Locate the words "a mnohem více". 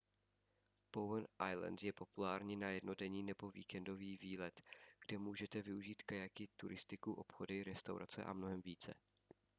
8.23-8.93